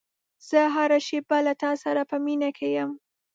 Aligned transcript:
زه 0.49 0.59
هره 0.75 0.99
شېبه 1.07 1.37
له 1.47 1.53
تا 1.61 1.71
سره 1.83 2.01
په 2.09 2.15
مینه 2.25 2.49
کې 2.57 2.67
یم. 2.77 2.91